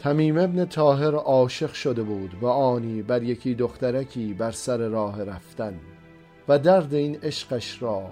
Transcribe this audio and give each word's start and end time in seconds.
تمیم 0.00 0.38
ابن 0.38 0.64
تاهر 0.64 1.14
عاشق 1.14 1.72
شده 1.72 2.02
بود 2.02 2.30
و 2.42 2.46
آنی 2.46 3.02
بر 3.02 3.22
یکی 3.22 3.54
دخترکی 3.54 4.34
بر 4.34 4.50
سر 4.50 4.76
راه 4.76 5.24
رفتن. 5.24 5.74
و 6.48 6.58
درد 6.58 6.94
این 6.94 7.18
عشقش 7.22 7.82
را 7.82 8.02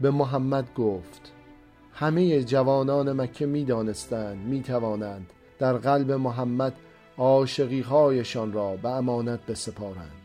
به 0.00 0.10
محمد 0.10 0.74
گفت 0.74 1.32
همه 1.92 2.44
جوانان 2.44 3.12
مکه 3.12 3.46
می 3.46 3.64
دانستند 3.64 4.46
می 4.46 4.62
توانند 4.62 5.30
در 5.58 5.72
قلب 5.72 6.12
محمد 6.12 6.72
عاشقی 7.18 7.80
هایشان 7.80 8.52
را 8.52 8.76
به 8.76 8.88
امانت 8.88 9.46
بسپارند. 9.46 10.22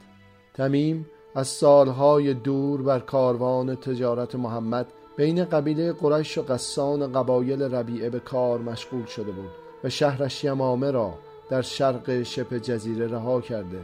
تمیم 0.53 1.05
از 1.35 1.47
سالهای 1.47 2.33
دور 2.33 2.81
بر 2.81 2.99
کاروان 2.99 3.75
تجارت 3.75 4.35
محمد 4.35 4.87
بین 5.17 5.45
قبیله 5.45 5.93
قریش 5.93 6.37
و 6.37 6.41
قسان 6.41 7.13
قبایل 7.13 7.61
ربیعه 7.61 8.09
به 8.09 8.19
کار 8.19 8.59
مشغول 8.59 9.05
شده 9.05 9.31
بود. 9.31 9.68
و 9.83 9.89
شهرش 9.89 10.43
یمامه 10.43 10.91
را 10.91 11.13
در 11.49 11.61
شرق 11.61 12.23
شبه 12.23 12.59
جزیره 12.59 13.07
رها 13.07 13.41
کرده 13.41 13.79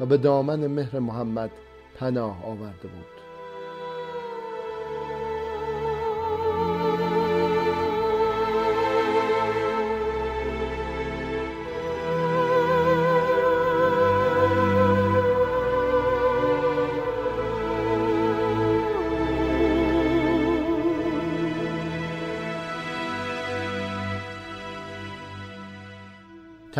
و 0.00 0.06
به 0.06 0.16
دامن 0.16 0.66
مهر 0.66 0.98
محمد 0.98 1.50
پناه 1.98 2.44
آورده 2.46 2.88
بود. 2.88 3.19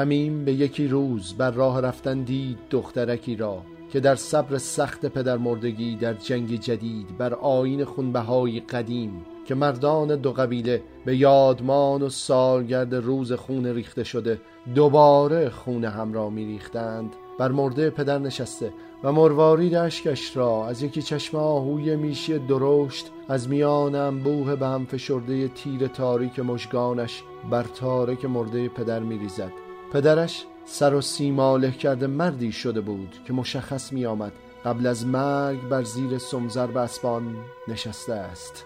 تمیم 0.01 0.45
به 0.45 0.53
یکی 0.53 0.89
روز 0.89 1.34
بر 1.39 1.51
راه 1.51 1.81
رفتن 1.81 2.23
دید 2.23 2.59
دخترکی 2.70 3.37
را 3.37 3.62
که 3.93 4.01
در 4.01 4.15
صبر 4.15 4.59
سخت 4.59 5.06
پدر 5.06 5.37
مردگی 5.37 5.97
در 5.97 6.15
جنگ 6.15 6.61
جدید 6.61 7.19
بر 7.19 7.34
آین 7.34 7.84
خونبهای 7.84 8.61
قدیم 8.61 9.25
که 9.47 9.55
مردان 9.55 10.17
دو 10.17 10.33
قبیله 10.33 10.83
به 11.05 11.17
یادمان 11.17 12.03
و 12.03 12.09
سالگرد 12.09 12.95
روز 12.95 13.33
خون 13.33 13.67
ریخته 13.67 14.05
شده 14.05 14.41
دوباره 14.75 15.51
خون 15.51 15.84
هم 15.84 16.12
را 16.12 16.31
می 16.31 16.45
ریختند 16.45 17.17
بر 17.39 17.51
مرده 17.51 17.91
پدر 17.91 18.19
نشسته 18.19 18.73
و 19.05 19.12
مروارید 19.12 19.75
اشکش 19.75 20.37
را 20.37 20.69
از 20.69 20.83
یکی 20.83 21.03
چشم 21.03 21.37
آهوی 21.37 21.97
میشی 21.97 22.39
درشت 22.39 23.11
از 23.28 23.48
میان 23.48 23.95
انبوه 23.95 24.56
به 24.56 24.67
هم 24.67 24.87
فشرده 24.87 25.48
تیر 25.48 25.87
تاریک 25.87 26.41
مشگانش 26.41 27.23
بر 27.51 27.62
تارک 27.62 28.25
مرده 28.25 28.69
پدر 28.69 29.01
می 29.01 29.19
ریزد. 29.19 29.69
پدرش 29.92 30.44
سر 30.64 30.94
و 30.94 31.00
سیماله 31.00 31.70
کرده 31.70 32.06
مردی 32.06 32.52
شده 32.52 32.80
بود 32.80 33.14
که 33.27 33.33
مشخص 33.33 33.92
می 33.92 34.06
آمد 34.06 34.32
قبل 34.64 34.86
از 34.86 35.06
مرگ 35.06 35.69
بر 35.69 35.82
زیر 35.82 36.19
سمزر 36.19 36.66
به 36.66 36.80
اسبان 36.80 37.36
نشسته 37.69 38.14
است. 38.14 38.64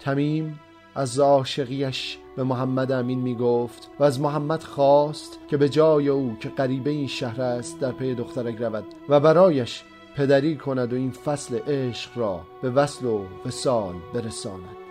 تمیم 0.00 0.60
از 0.94 1.18
عاشقیش 1.18 2.18
به 2.36 2.44
محمد 2.44 2.92
امین 2.92 3.20
می 3.20 3.34
گفت 3.34 3.90
و 3.98 4.04
از 4.04 4.20
محمد 4.20 4.62
خواست 4.62 5.38
که 5.48 5.56
به 5.56 5.68
جای 5.68 6.08
او 6.08 6.36
که 6.40 6.48
قریبه 6.48 6.90
این 6.90 7.06
شهر 7.06 7.42
است 7.42 7.80
در 7.80 7.92
پی 7.92 8.14
دخترک 8.14 8.56
رود 8.56 8.84
و 9.08 9.20
برایش 9.20 9.84
پدری 10.16 10.56
کند 10.56 10.92
و 10.92 10.96
این 10.96 11.10
فصل 11.10 11.58
عشق 11.58 12.18
را 12.18 12.40
به 12.62 12.70
وصل 12.70 13.06
و 13.06 13.24
وصال 13.46 13.94
برساند. 14.14 14.83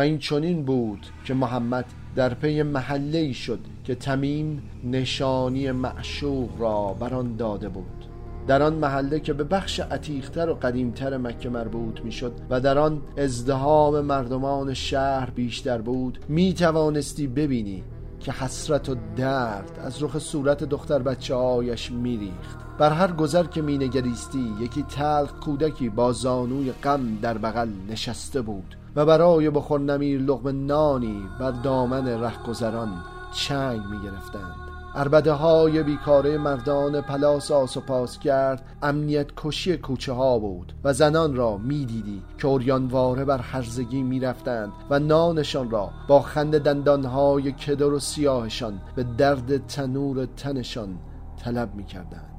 این 0.00 0.18
چنین 0.18 0.64
بود 0.64 1.06
که 1.24 1.34
محمد 1.34 1.84
در 2.16 2.34
پی 2.34 2.62
محله 2.62 3.32
شد 3.32 3.58
که 3.84 3.94
تمیم 3.94 4.62
نشانی 4.84 5.70
معشوق 5.70 6.60
را 6.60 6.96
بر 7.00 7.14
آن 7.14 7.36
داده 7.36 7.68
بود. 7.68 8.06
در 8.46 8.62
آن 8.62 8.74
محله 8.74 9.20
که 9.20 9.32
به 9.32 9.44
بخش 9.44 9.80
عتیقتر 9.80 10.48
و 10.48 10.54
قدیمتر 10.54 11.16
مکه 11.16 11.48
مربوط 11.48 12.00
می‌شد 12.00 12.32
و 12.50 12.60
در 12.60 12.78
آن 12.78 13.02
ازدهام 13.16 14.00
مردمان 14.00 14.74
شهر 14.74 15.30
بیشتر 15.30 15.78
بود 15.80 16.18
می 16.28 16.54
توانستی 16.54 17.26
ببینی 17.26 17.84
که 18.20 18.32
حسرت 18.32 18.88
و 18.88 18.96
درد 19.16 19.78
از 19.84 20.02
رخ 20.02 20.18
صورت 20.18 20.64
دختر 20.64 20.98
بچه 20.98 21.34
هایش 21.34 21.90
میریخت. 21.90 22.58
بر 22.78 22.92
هر 22.92 23.12
گذر 23.12 23.44
که 23.44 23.62
مینگریستی 23.62 24.54
یکی 24.60 24.82
تلخ 24.82 25.32
کودکی 25.32 25.88
با 25.88 26.12
زانوی 26.12 26.72
غم 26.72 27.18
در 27.22 27.38
بغل 27.38 27.68
نشسته 27.88 28.40
بود. 28.40 28.76
و 28.96 29.06
برای 29.06 29.50
نمیر 29.80 30.20
لغم 30.20 30.66
نانی 30.66 31.28
بر 31.40 31.50
دامن 31.50 32.08
رهگذران 32.08 33.02
چنگ 33.32 33.80
می 33.90 34.00
گرفتند 34.02 34.70
اربده 34.94 35.32
های 35.32 35.82
بیکاره 35.82 36.38
مردان 36.38 37.00
پلاس 37.00 37.50
آس 37.50 37.76
و 37.76 37.80
پاس 37.80 38.18
کرد 38.18 38.76
امنیت 38.82 39.26
کشی 39.36 39.76
کوچه 39.76 40.12
ها 40.12 40.38
بود 40.38 40.72
و 40.84 40.92
زنان 40.92 41.36
را 41.36 41.56
می‌دیدی 41.56 42.22
که 42.38 42.46
اوریانواره 42.46 43.24
بر 43.24 43.38
هرزگی 43.38 44.02
می‌رفتند 44.02 44.72
و 44.90 44.98
نانشان 44.98 45.70
را 45.70 45.90
با 46.08 46.22
خند 46.22 46.58
دندانهای 46.58 47.52
کدر 47.52 47.92
و 47.92 47.98
سیاهشان 47.98 48.80
به 48.94 49.02
درد 49.18 49.66
تنور 49.66 50.26
تنشان 50.26 50.98
طلب 51.44 51.74
می‌کردند. 51.74 52.29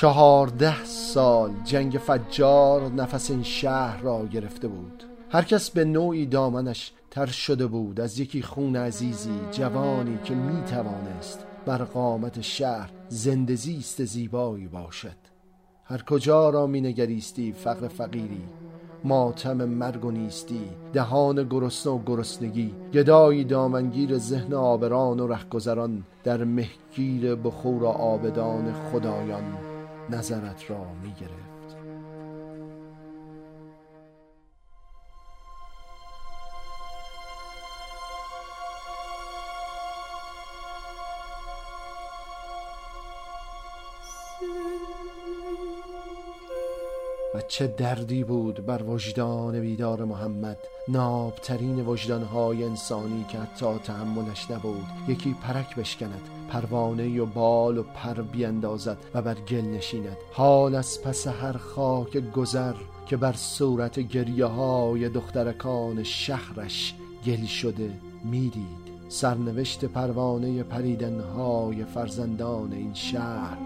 چهارده 0.00 0.84
سال 0.84 1.52
جنگ 1.64 1.92
فجار 1.92 2.92
نفس 2.92 3.30
این 3.30 3.42
شهر 3.42 4.00
را 4.00 4.26
گرفته 4.26 4.68
بود. 4.68 5.04
هر 5.30 5.42
کس 5.42 5.70
به 5.70 5.84
نوعی 5.84 6.26
دامنش 6.26 6.92
تر 7.10 7.26
شده 7.26 7.66
بود 7.66 8.00
از 8.00 8.18
یکی 8.18 8.42
خون 8.42 8.76
عزیزی 8.76 9.40
جوانی 9.50 10.18
که 10.24 10.34
می 10.34 10.62
توانست 10.62 11.46
بر 11.66 11.78
قامت 11.78 12.40
شهر 12.40 12.90
زندزیست 13.08 14.04
زیبایی 14.04 14.68
باشد. 14.68 15.16
هر 15.84 16.02
کجا 16.02 16.50
را 16.50 16.66
می 16.66 16.80
نگریستی 16.80 17.52
فقر 17.52 17.88
فقیری 17.88 18.44
ماتم 19.04 19.64
مرگ 19.64 20.04
و 20.04 20.10
نیستی 20.10 20.70
دهان 20.92 21.48
گرسنه 21.48 21.92
و 21.92 22.00
گرسنگی 22.06 22.74
گدایی 22.94 23.44
دامنگیر 23.44 24.18
ذهن 24.18 24.54
آبران 24.54 25.20
و 25.20 25.26
رهگذران 25.26 26.04
در 26.24 26.44
مهگیر 26.44 27.34
بخور 27.34 27.86
آبدان 27.86 28.72
خدایان. 28.72 29.69
نظرت 30.10 30.70
را 30.70 30.92
می 31.02 31.14
چه 47.48 47.66
دردی 47.66 48.24
بود 48.24 48.66
بر 48.66 48.82
وجدان 48.82 49.60
بیدار 49.60 50.04
محمد. 50.04 50.58
نابترین 50.88 51.86
وجدانهای 51.86 52.64
انسانی 52.64 53.24
که 53.28 53.38
حتی 53.38 53.78
تحملش 53.84 54.50
نبود. 54.50 54.86
یکی 55.08 55.36
پرک 55.42 55.76
بشکند 55.76 56.28
پروانه 56.48 57.20
و 57.20 57.26
بال 57.26 57.78
و 57.78 57.82
پر 57.82 58.14
بیندازد 58.14 58.98
و 59.14 59.22
بر 59.22 59.34
گل 59.34 59.60
نشیند. 59.60 60.16
حال 60.32 60.74
از 60.74 61.02
پس 61.02 61.26
هر 61.26 61.56
خاک 61.56 62.16
گذر 62.16 62.74
که 63.06 63.16
بر 63.16 63.32
صورت 63.32 64.00
گریه 64.00 64.44
های 64.44 65.08
دخترکان 65.08 66.02
شهرش 66.02 66.94
گل 67.26 67.44
شده 67.44 67.92
می‌دید. 68.24 68.90
سرنوشت 69.08 69.84
پروانه 69.84 70.62
پریدنهای 70.62 71.84
فرزندان 71.84 72.72
این 72.72 72.94
شهر 72.94 73.56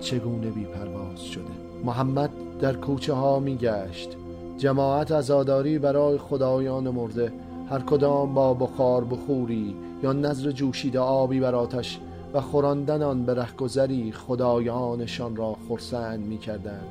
چگونه 0.00 0.50
بی 0.50 0.64
پرواز 0.64 1.24
شده؟ 1.24 1.69
محمد 1.84 2.30
در 2.60 2.72
کوچه 2.72 3.12
ها 3.12 3.38
می 3.38 3.56
گشت. 3.56 4.16
جماعت 4.58 5.12
ازاداری 5.12 5.78
برای 5.78 6.18
خدایان 6.18 6.88
مرده. 6.88 7.32
هر 7.70 7.80
کدام 7.80 8.34
با 8.34 8.54
بخار 8.54 9.04
بخوری 9.04 9.76
یا 10.02 10.12
نظر 10.12 10.50
جوشیده 10.50 10.98
آبی 10.98 11.40
بر 11.40 11.54
آتش 11.54 12.00
و 12.34 12.40
خوراندن 12.40 13.02
آن 13.02 13.24
به 13.24 13.34
رهگذری 13.34 14.12
خدایانشان 14.12 15.36
را 15.36 15.56
خرسند 15.68 16.20
می 16.20 16.38
کردند. 16.38 16.86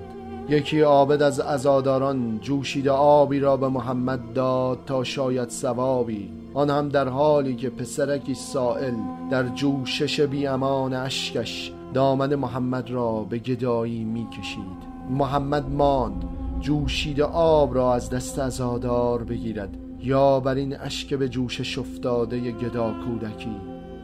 یکی 0.49 0.81
عابد 0.81 1.21
از 1.21 1.39
عزاداران 1.39 2.39
جوشیده 2.41 2.91
آبی 2.91 3.39
را 3.39 3.57
به 3.57 3.67
محمد 3.67 4.33
داد 4.33 4.79
تا 4.85 5.03
شاید 5.03 5.49
ثوابی. 5.49 6.31
آن 6.53 6.69
هم 6.69 6.89
در 6.89 7.07
حالی 7.07 7.55
که 7.55 7.69
پسرکی 7.69 8.33
سائل 8.33 8.93
در 9.31 9.47
جوشش 9.47 10.21
بی 10.21 10.47
امان 10.47 10.93
اشکش 10.93 11.73
دامن 11.93 12.35
محمد 12.35 12.91
را 12.91 13.23
به 13.23 13.37
گدایی 13.37 14.03
می 14.03 14.27
کشید 14.29 14.89
محمد 15.09 15.69
ماند. 15.69 16.25
جوشیده 16.59 17.23
آب 17.23 17.75
را 17.75 17.93
از 17.93 18.09
دست 18.09 18.39
عزادار 18.39 19.23
بگیرد. 19.23 19.77
یا 19.99 20.39
بر 20.39 20.55
این 20.55 20.79
اشک 20.79 21.13
به 21.13 21.29
جوشش 21.29 21.77
افتاده 21.77 22.51
گدا 22.51 22.93
کودکی 23.05 23.55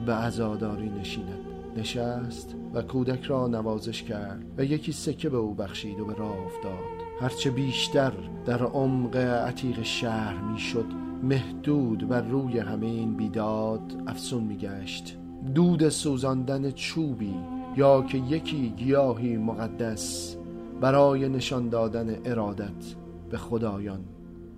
به 0.06 0.14
عزاداری 0.14 0.90
نشیند. 0.90 1.40
نشست 1.78 2.56
و 2.74 2.82
کودک 2.82 3.24
را 3.24 3.48
نوازش 3.48 4.04
کرد 4.04 4.46
و 4.58 4.64
یکی 4.64 4.92
سکه 4.92 5.30
به 5.30 5.38
او 5.38 5.54
بخشید 5.54 6.00
و 6.00 6.06
به 6.06 6.14
راه 6.14 6.38
افتاد. 6.46 6.96
هرچه 7.22 7.50
بیشتر 7.50 8.14
در 8.46 8.64
عمق 8.64 9.16
عتیق 9.16 9.84
شهر 9.84 10.42
می‌شد 10.52 10.86
محدود 11.24 12.08
بر 12.08 12.22
روی 12.22 12.60
همه 12.60 12.86
این 12.86 13.18
بیداد 13.18 14.04
افسون 14.08 14.44
میگشت. 14.44 15.18
دود 15.56 15.90
سوزاندن 15.90 16.72
چوبی 16.72 17.36
یا 17.77 18.01
که 18.01 18.18
یکی 18.18 18.74
گیاهی 18.77 19.38
مقدس 19.38 20.36
برای 20.81 21.30
نشان 21.30 21.69
دادن 21.69 22.18
ارادت 22.25 22.95
به 23.30 23.38
خدایان. 23.38 24.00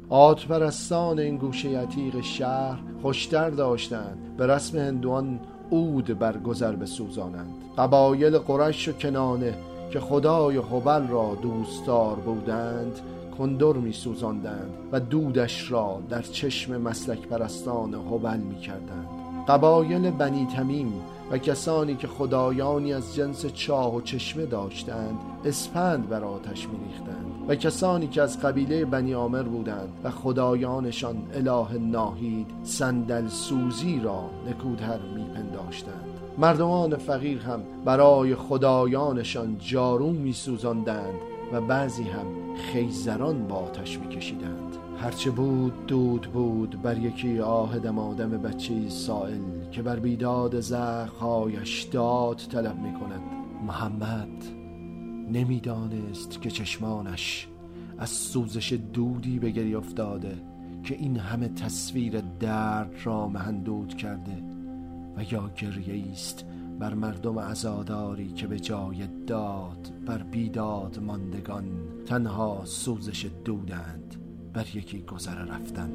آتپرستان 0.09 1.19
این 1.19 1.37
گوشه 1.37 1.79
عتیق 1.79 2.21
شهر 2.21 2.79
خوشتر 3.01 3.49
داشتند 3.49 4.37
به 4.37 4.47
رسم 4.47 4.77
هندوان 4.77 5.39
عود 5.71 6.19
برگذر 6.19 6.75
بسوزانند. 6.75 7.53
قبایل 7.77 8.37
قرش 8.37 8.87
و 8.87 8.91
کنانه 8.91 9.53
که 9.91 9.99
خدای 9.99 10.57
حبل 10.57 11.07
را 11.07 11.37
دوستدار 11.41 12.15
بودند 12.15 12.99
کندر 13.37 13.73
می 13.73 13.93
سوزاندند 13.93 14.73
و 14.91 14.99
دودش 14.99 15.71
را 15.71 16.01
در 16.09 16.21
چشم 16.21 16.81
مسلک 16.81 17.27
پرستان 17.27 17.93
حبل 17.93 18.37
می 18.37 18.59
کردند 18.59 19.16
قبایل 19.47 20.11
بنی 20.11 20.45
تمیم 20.45 20.93
و 21.31 21.37
کسانی 21.37 21.95
که 21.95 22.07
خدایانی 22.07 22.93
از 22.93 23.15
جنس 23.15 23.45
چاه 23.45 23.95
و 23.95 24.01
چشمه 24.01 24.45
داشتند 24.45 25.19
اسپند 25.45 26.09
بر 26.09 26.23
آتش 26.23 26.67
میریختند. 26.67 27.27
و 27.47 27.55
کسانی 27.55 28.07
که 28.07 28.21
از 28.21 28.41
قبیله 28.41 28.85
بنی 28.85 29.13
آمر 29.13 29.43
بودند 29.43 29.89
و 30.03 30.11
خدایانشان 30.11 31.17
اله 31.33 31.77
ناهید 31.77 32.47
صندل 32.63 33.27
سوزی 33.27 33.99
را 34.03 34.29
نکودهر 34.49 34.99
میپنداشتند. 35.15 36.19
مردمان 36.37 36.97
فقیر 36.97 37.41
هم 37.41 37.61
برای 37.85 38.35
خدایانشان 38.35 39.57
جارو 39.59 40.09
میسوزاندند 40.09 41.19
و 41.53 41.61
بعضی 41.61 42.03
هم 42.03 42.25
خیزران 42.55 43.47
با 43.47 43.55
آتش 43.55 43.99
میکشیدند. 43.99 44.86
هرچه 44.99 45.31
بود 45.31 45.85
دود 45.85 46.21
بود 46.21 46.81
بر 46.81 46.97
یکی 46.97 47.39
آه 47.39 47.79
دمادم 47.79 48.29
بچه 48.29 48.89
سائل 48.89 49.69
که 49.71 49.81
بر 49.81 49.99
بیداد 49.99 50.59
زخهایش 50.59 51.83
داد 51.83 52.37
طلب 52.37 52.79
می 52.79 52.93
کند 52.93 53.21
محمد 53.67 54.43
نمی‌دانست 55.31 56.41
که 56.41 56.51
چشمانش 56.51 57.47
از 57.97 58.09
سوزش 58.09 58.73
دودی 58.93 59.39
به 59.39 59.51
گری 59.51 59.75
افتاده 59.75 60.37
که 60.83 60.95
این 60.95 61.17
همه 61.17 61.47
تصویر 61.47 62.21
درد 62.39 62.93
را 63.03 63.27
مهندود 63.27 63.97
کرده 63.97 64.43
و 65.17 65.23
یا 65.33 65.49
گریه 65.49 66.11
است 66.11 66.45
بر 66.79 66.93
مردم 66.93 67.39
عزاداری 67.39 68.33
که 68.33 68.47
به 68.47 68.59
جای 68.59 69.07
داد 69.27 69.91
بر 70.05 70.23
بیداد 70.23 70.99
ماندگان 70.99 71.65
تنها 72.05 72.61
سوزش 72.65 73.29
دودند. 73.45 74.26
بر 74.53 74.75
یکی 74.75 75.01
گذر 75.01 75.35
رفتن. 75.35 75.91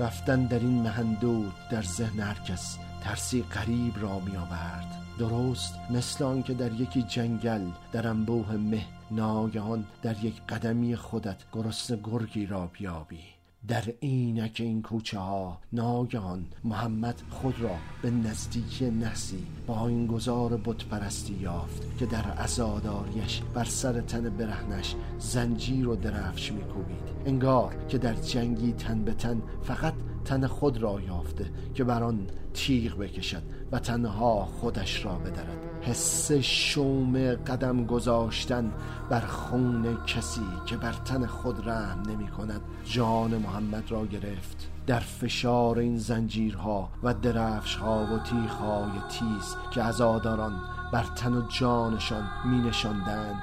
رفتن 0.00 0.46
در 0.46 0.58
این 0.58 0.82
مهندود 0.82 1.52
در 1.70 1.82
ذهن 1.82 2.20
هر 2.20 2.34
کس 2.34 2.78
ترسی 3.00 3.42
قریب 3.42 3.94
را 4.00 4.18
می 4.18 4.36
آورد 4.36 4.96
درست 5.18 5.74
مثل 5.90 6.24
آن 6.24 6.42
که 6.42 6.54
در 6.54 6.72
یکی 6.72 7.02
جنگل 7.02 7.62
در 7.92 8.08
انبوه 8.08 8.52
مه 8.56 8.84
ناگهان 9.10 9.84
در 10.02 10.24
یک 10.24 10.42
قدمی 10.48 10.96
خودت 10.96 11.36
گرسنه 11.52 12.00
گرگی 12.04 12.46
را 12.46 12.66
بیابی. 12.66 13.20
در 13.68 13.84
اینک 14.00 14.56
این 14.64 14.82
کوچه 14.82 15.18
ها 15.18 15.58
ناگهان 15.72 16.46
محمد 16.64 17.22
خود 17.30 17.60
را 17.60 17.74
به 18.02 18.10
نزدیکی 18.10 18.90
نسی 18.90 19.46
با 19.66 19.88
این 19.88 20.06
گذار 20.06 20.56
پرستی 20.56 21.34
یافت 21.34 21.98
که 21.98 22.06
در 22.06 22.24
ازاداریش 22.36 23.42
بر 23.54 23.64
سر 23.64 24.00
تن 24.00 24.30
برهنش 24.30 24.94
زنجیر 25.18 25.88
و 25.88 25.96
درفش 25.96 26.52
میکوبید. 26.52 27.10
انگار 27.26 27.76
که 27.88 27.98
در 27.98 28.14
جنگی 28.14 28.72
تن 28.72 29.04
به 29.04 29.12
تن 29.12 29.42
فقط 29.62 29.94
تن 30.24 30.46
خود 30.46 30.78
را 30.78 31.00
یافته 31.00 31.50
که 31.74 31.84
بر 31.84 32.02
آن 32.02 32.26
تیغ 32.54 32.98
بکشد 32.98 33.42
و 33.72 33.78
تنها 33.78 34.44
خودش 34.44 35.04
را 35.04 35.14
بدرد. 35.14 35.58
حس 35.80 36.32
شوم 36.32 37.34
قدم 37.34 37.86
گذاشتن 37.86 38.72
بر 39.10 39.20
خون 39.20 40.04
کسی 40.06 40.40
که 40.66 40.76
بر 40.76 40.92
تن 40.92 41.26
خود 41.26 41.68
رحم 41.68 42.02
نمی 42.08 42.28
کند. 42.28 42.60
جان 42.84 43.36
محمد 43.36 43.90
را 43.90 44.06
گرفت. 44.06 44.70
در 44.86 45.00
فشار 45.00 45.78
این 45.78 45.98
زنجیرها 45.98 46.88
و 47.02 47.14
درفشها 47.14 48.04
و 48.04 48.18
تیخهای 48.18 48.90
تیز 49.10 49.56
که 49.70 49.82
عزاداران 49.82 50.52
بر 50.92 51.04
تن 51.16 51.34
و 51.34 51.48
جانشان 51.48 52.28
می 52.44 52.58
نشاندند 52.58 53.42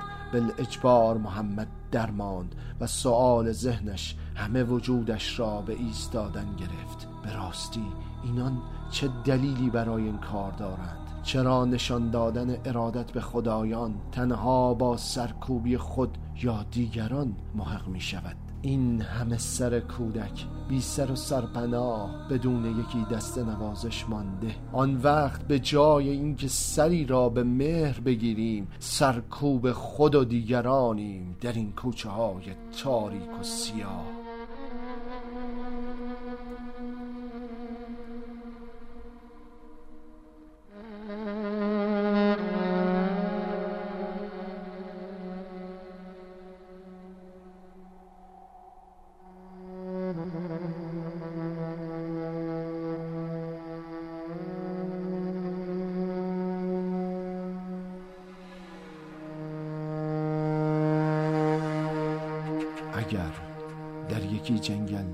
اجبار 0.57 1.17
محمد 1.17 1.67
درماند 1.91 2.55
و 2.79 2.87
سؤال 2.87 3.51
ذهنش 3.51 4.15
همه 4.37 4.63
وجودش 4.63 5.39
را 5.39 5.61
به 5.61 5.73
ایستادن 5.73 6.55
گرفت. 6.55 7.07
به 7.23 7.33
راستی 7.33 7.85
اینان 8.23 8.61
چه 8.91 9.09
دلیلی 9.25 9.69
برای 9.69 10.03
این 10.03 10.17
کار 10.17 10.51
دارند؟ 10.51 11.07
چرا 11.23 11.65
نشان 11.65 12.09
دادن 12.09 12.57
ارادت 12.65 13.11
به 13.11 13.21
خدایان 13.21 13.95
تنها 14.11 14.73
با 14.73 14.97
سرکوبی 14.97 15.77
خود 15.77 16.17
یا 16.43 16.65
دیگران 16.71 17.35
محق 17.55 17.87
می 17.87 18.01
شود؟ 18.01 18.35
این 18.61 19.01
همه 19.01 19.37
سر 19.37 19.79
کودک 19.79 20.45
بی 20.69 20.81
سر 20.81 21.11
و 21.11 21.15
سرپناه 21.15 22.27
بدون 22.29 22.79
یکی 22.79 23.05
دست 23.11 23.37
نوازش 23.37 24.09
مانده. 24.09 24.55
آن 24.73 24.95
وقت 24.95 25.47
به 25.47 25.59
جای 25.59 26.09
اینکه 26.09 26.47
سری 26.47 27.05
را 27.05 27.29
به 27.29 27.43
مهر 27.43 27.99
بگیریم 27.99 28.67
سرکوب 28.79 29.71
خود 29.71 30.15
و 30.15 30.25
دیگرانیم 30.25 31.35
در 31.41 31.53
این 31.53 31.71
کوچه 31.71 32.09
های 32.09 32.43
تاریک 32.83 33.39
و 33.39 33.43
سیاه. 33.43 34.16
جنگل 64.67 65.05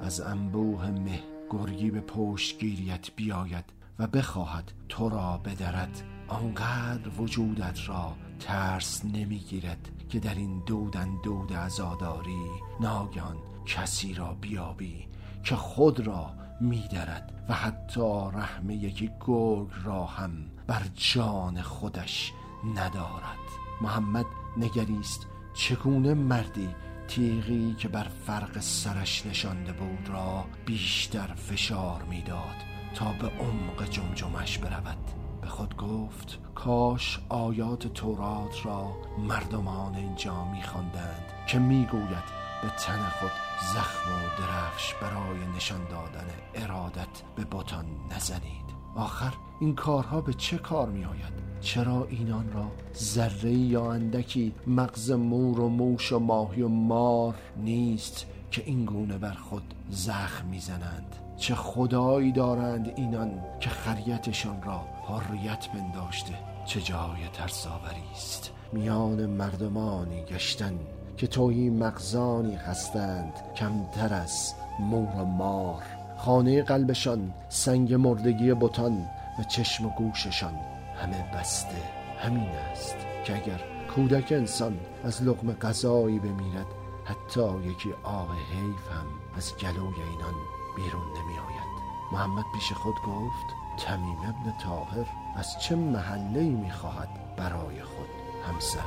از 0.00 0.20
انبوه 0.20 0.90
مه 0.90 1.20
گرگی 1.50 1.90
به 1.90 2.00
پشتگیریت 2.00 3.10
بیاید 3.16 3.64
و 3.98 4.06
بخواهد 4.06 4.72
تو 4.88 5.08
را 5.08 5.40
بدرد. 5.44 6.02
آنقدر 6.28 7.08
وجودت 7.18 7.88
را 7.88 8.12
ترس 8.40 9.04
نمی‌گیرد 9.04 9.88
که 10.08 10.20
در 10.20 10.34
این 10.34 10.62
دودن 10.66 11.18
دود 11.24 11.52
عزاداری 11.52 12.46
ناگهان 12.80 13.36
کسی 13.66 14.14
را 14.14 14.36
بیابی 14.40 15.08
که 15.44 15.56
خود 15.56 16.00
را 16.00 16.30
میدرد 16.60 17.44
و 17.48 17.54
حتی 17.54 18.30
رحم 18.32 18.70
یکی 18.70 19.10
گرگ 19.26 19.68
را 19.84 20.06
هم 20.06 20.32
بر 20.66 20.82
جان 20.94 21.62
خودش 21.62 22.32
ندارد. 22.76 23.38
محمد 23.80 24.26
نگریست 24.56 25.26
چگونه 25.54 26.14
مردی 26.14 26.68
تیغی 27.08 27.74
که 27.74 27.88
بر 27.88 28.06
فرق 28.26 28.60
سرش 28.60 29.26
نشانده 29.26 29.72
بود 29.72 30.08
را 30.08 30.44
بیشتر 30.66 31.34
فشار 31.34 32.02
می‌داد 32.02 32.56
تا 32.94 33.12
به 33.12 33.28
عمق 33.28 33.88
جمجمش 33.90 34.58
برود. 34.58 35.10
به 35.40 35.48
خود 35.48 35.76
گفت 35.76 36.38
کاش 36.54 37.20
آیات 37.28 37.86
تورات 37.86 38.66
را 38.66 38.96
مردمان 39.18 39.94
اینجا 39.94 40.44
میخواندند 40.44 41.24
که 41.46 41.58
می‌گوید 41.58 42.42
به 42.62 42.68
تن 42.68 43.08
خود 43.20 43.30
زخم 43.74 44.10
و 44.10 44.42
درفش 44.42 44.94
برای 44.94 45.46
نشان 45.56 45.84
دادن 45.84 46.26
ارادت 46.54 47.22
به 47.36 47.44
بتان 47.44 47.84
نزنید. 48.10 48.72
آخر 48.96 49.32
این 49.62 49.74
کارها 49.74 50.20
به 50.20 50.34
چه 50.34 50.58
کار 50.58 50.88
می 50.88 51.04
آید؟ 51.04 51.32
چرا 51.60 52.06
اینان 52.10 52.52
را 52.52 52.64
ذره 52.96 53.52
یا 53.52 53.92
اندکی 53.92 54.54
مغز 54.66 55.10
مور 55.10 55.60
و 55.60 55.68
موش 55.68 56.12
و 56.12 56.18
ماهی 56.18 56.62
و 56.62 56.68
مار 56.68 57.34
نیست 57.56 58.26
که 58.50 58.62
این 58.66 58.84
گونه 58.84 59.18
بر 59.18 59.32
خود 59.32 59.74
زخم 59.90 60.46
می‌زنند؟ 60.46 61.16
چه 61.36 61.54
خدایی 61.54 62.32
دارند 62.32 62.92
اینان 62.96 63.40
که 63.60 63.70
خریتشان 63.70 64.62
را 64.62 64.80
حریت 65.08 65.68
پنداشته؟ 65.68 66.34
چه 66.66 66.80
جای 66.80 67.28
ترساوری 67.32 68.10
است. 68.12 68.50
میان 68.72 69.26
مردمانی 69.26 70.22
گشتن 70.22 70.78
که 71.16 71.26
توی 71.26 71.70
مغزانی 71.70 72.54
هستند 72.54 73.32
کمتر 73.56 74.14
از 74.14 74.54
مور 74.80 75.16
و 75.16 75.24
مار. 75.24 75.82
خانه 76.18 76.62
قلبشان 76.62 77.32
سنگ 77.48 77.94
مردگی 77.94 78.54
بتان 78.54 79.08
و 79.38 79.42
چشم 79.42 79.86
و 79.86 79.90
گوششان 79.90 80.54
همه 81.02 81.30
بسته 81.34 81.76
همین 82.18 82.48
است 82.48 82.96
که 83.24 83.36
اگر 83.36 83.60
کودک 83.94 84.32
انسان 84.32 84.80
از 85.04 85.22
لغم 85.22 85.52
غذایی 85.52 86.18
بمیرد 86.18 86.66
حتی 87.04 87.58
یکی 87.58 87.92
آق 88.02 88.30
حیف 88.30 88.90
هم 88.92 89.06
از 89.36 89.56
گلوی 89.56 90.02
اینان 90.10 90.34
بیرون 90.76 91.02
نمی 91.02 91.38
آید 91.38 91.72
محمد 92.12 92.44
پیش 92.54 92.72
خود 92.72 92.94
گفت 93.06 93.46
تمیم 93.78 94.18
ابن 94.18 94.58
تاهر 94.64 95.06
از 95.36 95.58
چه 95.60 95.76
محله 95.76 96.42
می 96.42 96.70
خواهد 96.70 97.36
برای 97.36 97.82
خود 97.82 98.08
همسر 98.48 98.78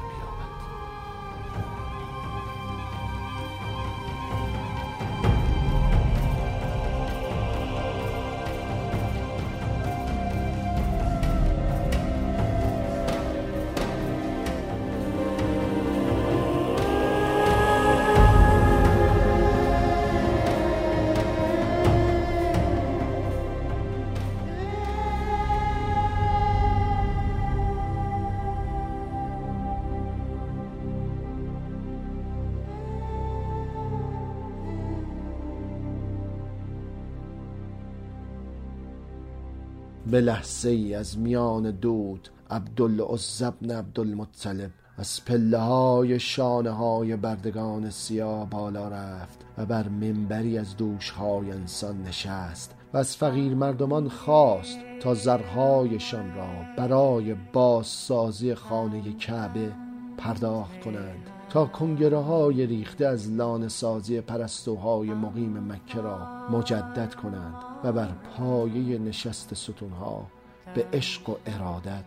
به 40.16 40.22
لحظه 40.22 40.70
ای 40.70 40.96
از 40.96 41.20
میان 41.20 41.72
دود 41.72 42.30
عبدالعزى 42.50 43.52
بن 43.62 43.72
عبدالمطلب 43.72 44.72
از 44.98 45.26
پله 45.26 45.58
های 45.58 46.20
شانه 46.20 46.70
های 46.70 47.16
بردگان 47.16 47.90
سیاه 47.90 48.50
بالا 48.50 48.88
رفت 48.88 49.40
و 49.58 49.66
بر 49.66 49.88
منبری 49.88 50.58
از 50.58 50.78
دوش 50.78 51.10
های 51.10 51.52
انسان 51.52 52.02
نشست 52.02 52.76
و 52.94 52.98
از 52.98 53.18
فقیر 53.18 53.56
مردمان 53.56 54.10
خواست 54.10 54.78
تا 55.02 55.14
زرهایشان 55.14 56.36
را 56.36 56.50
برای 56.78 57.34
بازسازی 57.54 58.56
خانه 58.56 59.14
کعبه 59.14 59.72
پرداخت 60.18 60.82
کنند. 60.82 61.35
تا 61.56 61.66
کنگره 61.66 62.18
های 62.18 62.66
ریخته 62.66 63.06
از 63.06 63.32
لان 63.32 63.68
سازی 63.68 64.22
پرستوهای 64.22 65.14
مقیم 65.14 65.72
مکه 65.72 66.02
را 66.02 66.48
مجدد 66.50 67.14
کنند 67.14 67.56
و 67.84 67.92
بر 67.92 68.08
پایه 68.08 68.98
نشست 68.98 69.54
ستونها 69.54 70.28
به 70.76 70.86
عشق 70.94 71.30
و 71.30 71.36
ارادت 71.46 72.06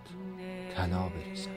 طلا 0.76 1.08
بریزند. 1.08 1.54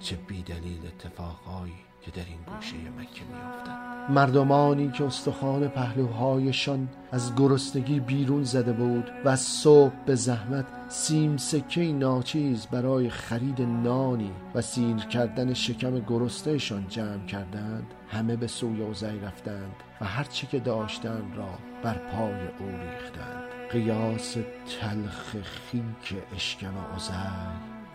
چه 0.00 0.16
بیدلیل 0.16 0.80
اتفاقهایی 0.86 1.83
که 2.04 2.10
در 2.10 2.24
این 2.28 2.38
گوشه 2.46 2.76
مکه 2.76 3.22
میافتد. 3.24 4.10
مردمانی 4.10 4.90
که 4.90 5.04
استخوان 5.04 5.68
پهلوهایشان 5.68 6.88
از 7.12 7.34
گرسنگی 7.34 8.00
بیرون 8.00 8.44
زده 8.44 8.72
بود 8.72 9.10
و 9.24 9.28
از 9.28 9.40
صبح 9.40 9.92
به 10.06 10.14
زحمت 10.14 10.66
سیم 10.88 11.36
سکه 11.36 11.92
ناچیز 11.92 12.66
برای 12.66 13.10
خرید 13.10 13.62
نانی 13.62 14.30
و 14.54 14.60
سیر 14.60 14.96
کردن 14.96 15.54
شکم 15.54 16.00
گرستهشان 16.00 16.86
جمع 16.88 17.26
کردند 17.26 17.94
همه 18.08 18.36
به 18.36 18.46
سوی 18.46 18.82
اوزی 18.82 19.20
رفتند 19.22 19.74
و 20.00 20.04
هرچی 20.04 20.46
که 20.46 20.58
داشتند 20.58 21.36
را 21.36 21.58
بر 21.82 21.94
پای 21.94 22.46
او 22.58 22.66
ریختند. 22.66 23.44
قیاس 23.70 24.36
تلخ 24.80 25.36
خیک 25.42 26.22
اشکم 26.34 26.74
اوزی 26.92 27.12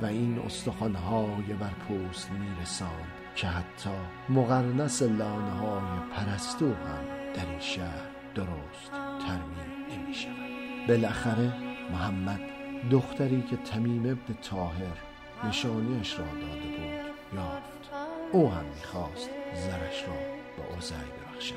و 0.01 0.05
این 0.05 0.39
استخوانهای 0.39 1.53
بر 1.59 1.73
پوست 1.87 2.31
میرساند. 2.31 3.28
که 3.39 3.47
حتی 3.47 3.89
مقرنس 4.29 5.01
لانه 5.01 5.51
های 5.51 5.99
پرستو 6.15 6.65
هم 6.65 7.33
در 7.33 7.49
این 7.49 7.59
شهر 7.59 8.09
درست 8.35 8.91
ترمیم 8.91 9.85
نمی 9.91 10.13
شود 10.13 10.87
بالاخره 10.87 11.53
محمد 11.91 12.39
دختری 12.91 13.41
که 13.41 13.57
تمیم 13.57 14.05
ابن 14.05 14.37
تاهر 14.43 14.97
نشانیش 15.43 16.19
را 16.19 16.25
داده 16.25 16.67
بود 16.77 17.35
یافت. 17.35 17.91
او 18.31 18.51
هم 18.51 18.65
می‌خواست 18.65 19.29
زرش 19.53 20.03
را 20.07 20.13
به 20.57 20.73
اوزعی 20.75 20.97
ببخشد. 20.97 21.55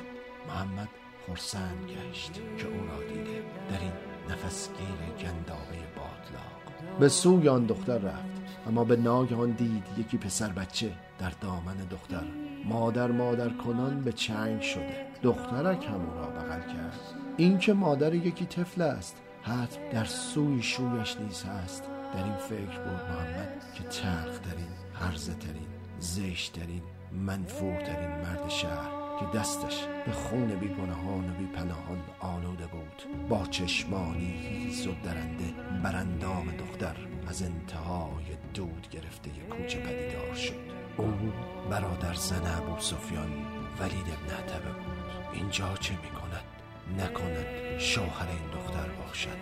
محمد 0.49 0.89
خرسند 1.27 1.91
گشت 1.91 2.33
که 2.59 2.67
او 2.67 2.87
را 2.87 3.09
دیده 3.09 3.43
در 3.71 3.79
این 3.81 3.93
نفسگیر 4.31 4.87
گندابه 5.19 5.79
باطلاق. 5.97 6.99
به 7.01 7.09
سوی 7.09 7.49
آن 7.49 7.67
دختر 7.67 7.99
رفت 7.99 8.43
اما 8.69 8.85
به 8.85 8.97
ناگهان 8.97 9.51
دید 9.51 9.85
یکی 9.99 10.19
پسر 10.19 10.49
بچه 10.49 10.93
در 11.23 11.33
دامن 11.41 11.77
دختر. 11.91 12.25
مادر 12.65 13.11
مادر 13.11 13.49
کنان 13.49 14.01
به 14.01 14.13
چنگ 14.13 14.61
شده. 14.61 15.07
دخترک 15.23 15.85
هم 15.85 15.95
او 15.95 16.19
را 16.19 16.27
بغل 16.27 16.61
کرد. 16.61 17.01
این 17.37 17.59
که 17.59 17.73
مادر 17.73 18.15
یکی 18.15 18.45
طفل 18.45 18.83
است 18.83 19.17
حتم 19.43 19.81
در 19.93 20.05
سوی 20.05 20.63
شویش 20.63 21.17
نیز 21.17 21.45
هست. 21.45 21.83
در 22.15 22.25
این 22.25 22.37
فکر 22.37 22.79
بود 22.79 23.01
محمد 23.11 23.65
که 23.75 23.83
تلخ 23.83 24.39
ترین 24.39 24.69
هرزه 24.95 25.35
ترین 25.35 25.67
زشت 25.99 26.53
ترین 26.53 26.83
منفور 27.13 27.81
ترین 27.81 28.11
مرد 28.11 28.49
شهر 28.49 28.91
که 29.21 29.39
دستش 29.39 29.87
به 30.07 30.13
خون 30.13 30.47
بی 30.47 30.69
گناهان 30.69 31.31
و 31.31 31.35
بی 31.39 31.47
پناهان 31.47 32.01
آلوده 32.21 32.67
بود. 32.67 33.29
با 33.29 33.47
چشمانی 33.47 34.35
هیز 34.49 34.87
و 34.87 34.91
درنده 35.05 35.45
برندام 35.83 36.47
دختر 36.59 36.97
از 37.29 37.43
انتهای 37.43 38.25
دود 38.55 38.89
گرفته 38.91 39.31
کوچه 39.51 39.79
پدیدار 39.79 40.35
شد. 40.35 40.82
او 40.97 41.33
برادر 41.71 42.15
زن 42.15 42.57
ابو 42.57 42.81
سفیان 42.81 43.33
ولید 43.81 44.07
ابن 44.07 44.35
عتبه 44.43 44.73
بود. 44.73 45.33
اینجا 45.33 45.77
چه 45.77 45.93
می 45.93 46.11
کند 46.11 46.45
نکند 46.99 47.79
شوهر 47.79 48.29
این 48.29 48.61
دختر 48.61 48.89
باشد. 48.89 49.39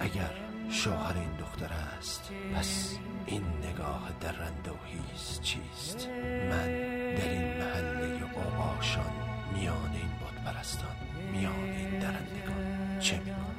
اگر 0.00 0.30
شوهر 0.70 1.14
این 1.18 1.36
دختر 1.38 1.72
است 1.98 2.30
پس 2.54 2.96
این 3.26 3.42
نگاه 3.62 4.10
درنده 4.20 4.70
هیز 4.86 5.40
چیست؟ 5.42 6.08
من 6.50 6.66
در 7.16 7.28
این 7.28 7.58
محله 7.58 8.22
اوباشان 8.34 9.12
میان 9.54 9.92
این 9.92 10.10
بود 10.20 10.44
پرستان 10.44 10.96
میان 11.32 11.62
این 11.62 11.98
درندگان 11.98 12.98
چه 13.00 13.18
می‌کنم؟ 13.18 13.51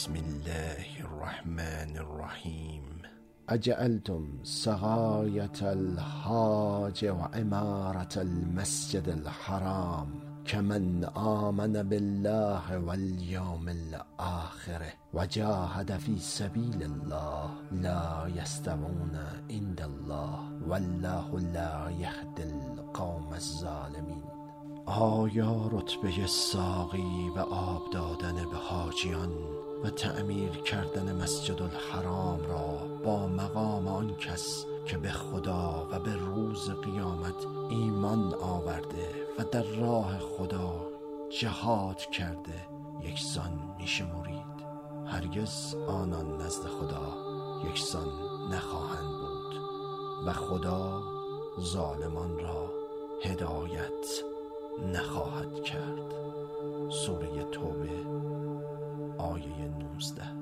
بسم 0.00 0.16
الله 0.16 1.00
الرحمن 1.00 1.96
الرحیم 1.96 2.82
أجعلتم 3.48 4.28
سقایت 4.42 5.62
الحاج 5.62 7.04
و 7.04 7.36
عمارت 7.36 8.18
المسجد 8.18 9.08
الحرام 9.08 10.08
كمن 10.44 11.04
آمن 11.16 11.82
بالله 11.82 12.78
واليوم 12.78 13.68
الآخر 13.68 14.82
وجاهد 15.14 15.96
في 15.96 16.18
سبيل 16.18 16.82
الله 16.82 17.50
لا 17.72 18.30
يستوون 18.36 19.18
عند 19.50 19.80
الله 19.80 20.38
والله 20.68 21.40
لا 21.40 21.90
يهدي 21.90 22.42
القوم 22.42 23.34
الظالمين. 23.34 24.22
آیا 24.86 25.68
رتبه 25.72 26.26
ساقی 26.26 27.28
و 27.36 27.38
آب 27.38 27.82
دادن 27.92 28.34
به 28.50 28.56
حاجیان 28.56 29.49
و 29.84 29.90
تعمیر 29.90 30.50
کردن 30.50 31.22
مسجد 31.22 31.62
الحرام 31.62 32.40
را 32.48 32.78
با 33.04 33.26
مقام 33.26 33.88
آن 33.88 34.16
کس 34.16 34.66
که 34.86 34.98
به 34.98 35.10
خدا 35.10 35.88
و 35.90 35.98
به 35.98 36.16
روز 36.16 36.70
قیامت 36.70 37.46
ایمان 37.70 38.34
آورده 38.34 39.08
و 39.38 39.44
در 39.44 39.62
راه 39.62 40.18
خدا 40.18 40.86
جهاد 41.40 41.96
کرده 41.96 42.66
یکسان 43.02 43.52
میشمرید. 43.78 44.60
هرگز 45.06 45.74
آنان 45.88 46.42
نزد 46.42 46.66
خدا 46.66 47.14
یکسان 47.70 48.08
نخواهند 48.50 49.10
بود 49.20 49.60
و 50.26 50.32
خدا 50.32 51.02
ظالمان 51.60 52.38
را 52.38 52.70
هدایت 53.24 54.24
نخواهد 54.92 55.62
کرد. 55.62 56.14
سوره 56.90 57.44
توبه 57.44 57.90
آیه 59.20 59.68
19 59.94 60.39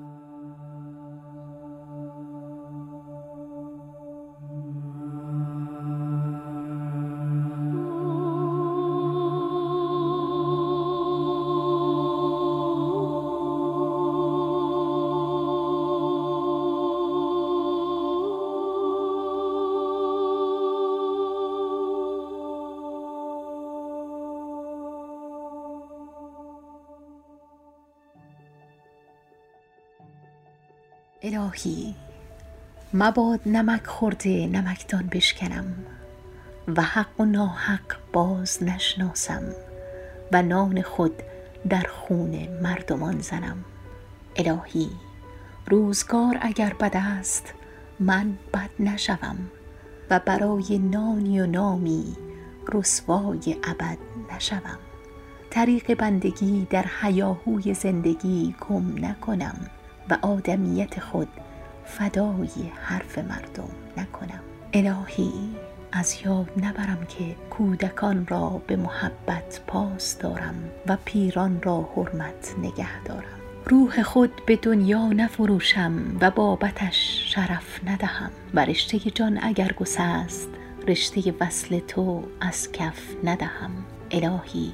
الهی 31.23 31.95
مباد 32.93 33.39
نمک 33.45 33.87
خورده 33.87 34.47
نمکدان 34.47 35.07
بشکنم 35.07 35.65
و 36.67 36.81
حق 36.81 37.19
و 37.19 37.25
ناحق 37.25 37.95
باز 38.13 38.63
نشناسم 38.63 39.43
و 40.31 40.41
نان 40.41 40.81
خود 40.81 41.13
در 41.69 41.85
خون 41.89 42.47
مردمان 42.61 43.19
زنم. 43.19 43.65
الهی 44.35 44.89
روزگار 45.67 46.37
اگر 46.41 46.73
بد 46.73 46.97
است 46.97 47.53
من 47.99 48.37
بد 48.53 48.69
نشوم 48.79 49.37
و 50.09 50.19
برای 50.19 50.77
نانی 50.77 51.39
و 51.39 51.45
نامی 51.45 52.15
رسوای 52.73 53.55
ابد 53.63 53.97
نشوم. 54.35 54.79
طریق 55.49 55.93
بندگی 55.93 56.67
در 56.69 56.85
حیاهوی 57.01 57.73
زندگی 57.73 58.55
گم 58.69 59.05
نکنم 59.05 59.69
و 60.09 60.17
آدمیت 60.21 60.99
خود 60.99 61.27
فدای 61.85 62.71
حرف 62.81 63.17
مردم 63.17 63.69
نکنم. 63.97 64.39
الهی 64.73 65.31
از 65.91 66.17
یاد 66.25 66.49
نبرم 66.57 67.05
که 67.09 67.35
کودکان 67.49 68.27
را 68.27 68.61
به 68.67 68.75
محبت 68.75 69.61
پاس 69.67 70.17
دارم 70.17 70.55
و 70.87 70.97
پیران 71.05 71.61
را 71.61 71.89
حرمت 71.95 72.55
نگه 72.63 73.03
دارم. 73.05 73.39
روح 73.65 74.03
خود 74.03 74.31
به 74.45 74.55
دنیا 74.55 75.07
نفروشم 75.07 76.17
و 76.21 76.31
بابتش 76.31 77.33
شرف 77.33 77.79
ندهم. 77.85 78.31
و 78.53 78.65
رشته 78.65 78.99
جان 78.99 79.39
اگر 79.41 79.71
گسست 79.71 80.49
رشته 80.87 81.33
وصل 81.39 81.79
تو 81.79 82.23
از 82.41 82.71
کف 82.71 83.01
ندهم. 83.23 83.71
الهی 84.11 84.71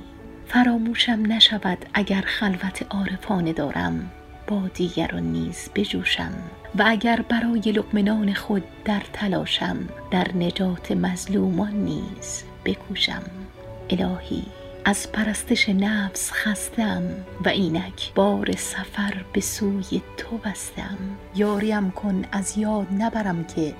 فراموشم 0.47 1.23
نشود 1.27 1.85
اگر 1.93 2.21
خلوت 2.21 2.85
عارفانه 2.89 3.53
دارم. 3.53 4.11
با 4.47 4.61
دیگران 4.73 5.23
نیز 5.23 5.69
بجوشم. 5.75 6.33
و 6.75 6.83
اگر 6.87 7.25
برای 7.29 7.71
لقمه 7.71 8.33
خود 8.33 8.63
در 8.85 9.01
تلاشم 9.13 9.77
در 10.11 10.27
نجات 10.35 10.91
مظلومان 10.91 11.73
نیز 11.73 12.43
بکوشم. 12.65 13.23
الهی 13.89 14.43
از 14.85 15.11
پرستش 15.11 15.69
نفس 15.69 16.31
خستم 16.31 17.03
و 17.45 17.49
اینک 17.49 18.13
بار 18.15 18.51
سفر 18.51 19.13
به 19.33 19.41
سوی 19.41 20.01
تو 20.17 20.37
بستم. 20.37 20.97
یاریم 21.35 21.91
کن 21.91 22.25
از 22.31 22.57
یاد 22.57 22.87
نبرم 22.99 23.43
که 23.43 23.73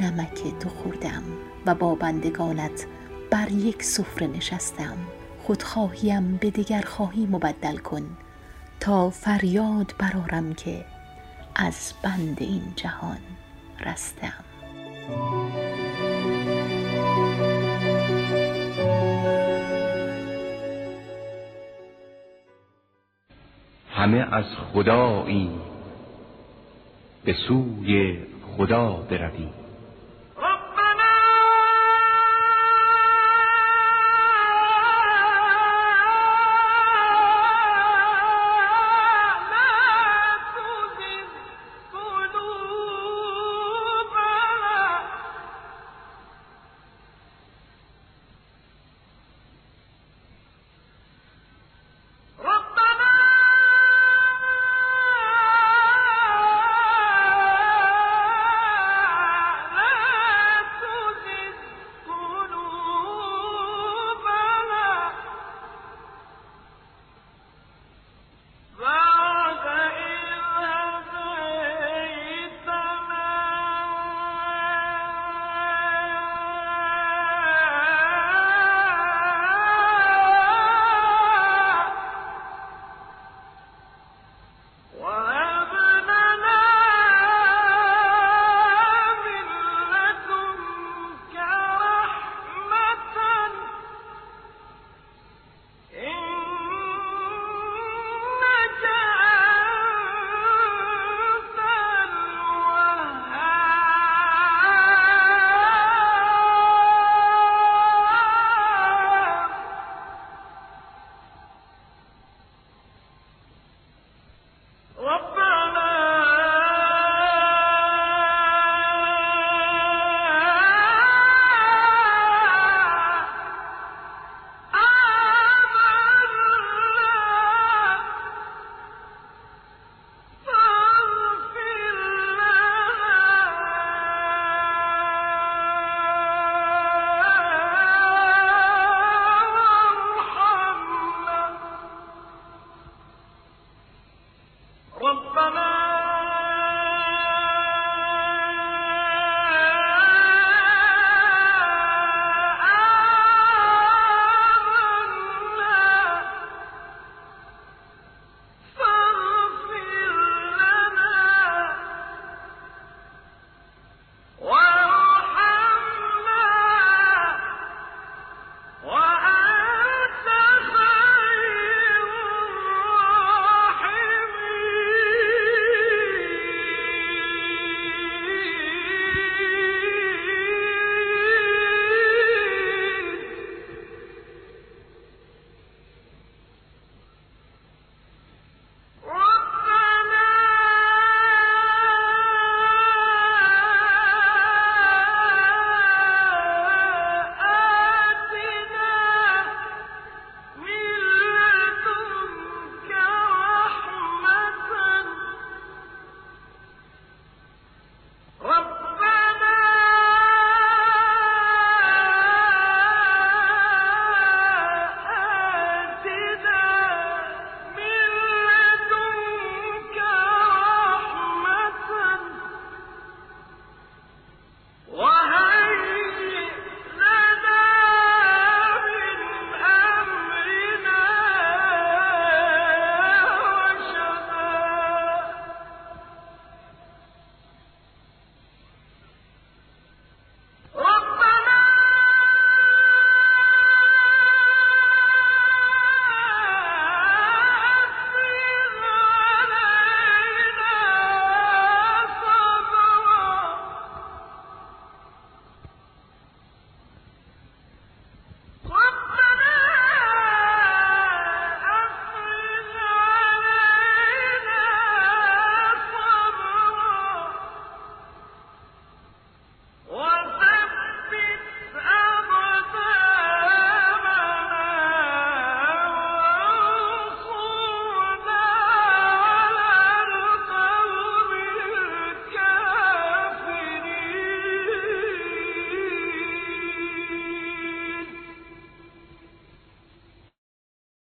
نمک 0.00 0.58
تو 0.60 0.68
خوردم 0.68 1.22
و 1.66 1.74
با 1.74 1.94
بندگانت 1.94 2.86
بر 3.30 3.50
یک 3.50 3.82
سفره 3.82 4.26
نشستم. 4.26 4.96
خودخواهیم 5.42 6.36
به 6.36 6.50
دیگر 6.50 6.82
خواهی 6.82 7.26
مبدل 7.26 7.76
کن. 7.76 8.16
تا 8.82 9.10
فریاد 9.10 9.94
برارم 9.98 10.54
که 10.54 10.84
از 11.54 11.94
بند 12.02 12.36
این 12.40 12.62
جهان 12.76 13.18
رستم. 13.80 14.44
همه 23.90 24.34
از 24.34 24.44
خدایی 24.72 25.50
به 27.24 27.34
سوی 27.48 28.18
خدا 28.56 28.92
بروید 28.92 29.61